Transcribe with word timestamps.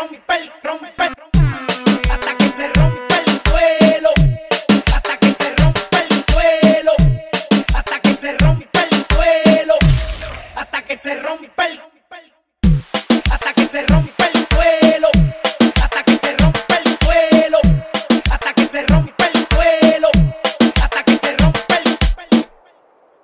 rompe, 0.00 1.04
hasta 2.10 2.36
que 2.38 2.48
se 2.48 2.68
rompe 2.68 3.14
el 3.26 3.40
suelo, 3.50 4.10
hasta 4.94 5.16
que 5.18 5.32
se 5.34 5.54
rompe 5.56 5.96
el 5.98 6.24
suelo, 6.32 6.92
hasta 7.76 8.00
que 8.00 8.14
se 8.14 8.32
rompe 8.38 8.78
el 8.78 9.06
suelo, 9.14 9.74
hasta 10.56 10.82
que 10.82 10.96
se 10.96 11.14
rompe 11.16 11.64
el, 11.66 11.80
hasta 13.30 13.52
que 13.52 13.66
se 13.66 13.80
el 13.80 13.86
suelo, 14.48 15.10
hasta 15.82 16.02
que 16.02 16.16
se 16.16 16.36
rompe 16.36 16.74
el 16.78 16.98
suelo, 17.04 17.60
hasta 18.32 18.54
que 18.54 18.66
se 18.66 18.82
rompe 18.86 19.24
el 19.24 19.46
suelo, 19.54 20.10
hasta 20.82 21.04
que 21.04 21.16
se 21.16 21.36
rompe 21.36 21.74
el, 21.74 22.46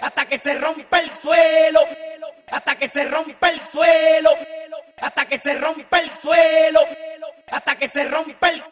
hasta 0.00 0.26
que 0.26 0.38
se 0.38 0.54
rompe 0.54 0.98
el 0.98 1.10
suelo, 1.12 1.80
hasta 2.50 2.76
que 2.76 2.88
se 2.88 3.04
rompe 3.04 3.48
el 3.50 3.60
suelo, 3.60 4.30
hasta 5.00 5.26
que 5.26 5.38
se 5.38 5.54
rompe 5.58 5.98
el 5.98 6.10
suelo, 6.10 6.80
hasta 7.50 7.76
que 7.76 7.88
se 7.88 8.04
rompe 8.04 8.48
el 8.48 8.62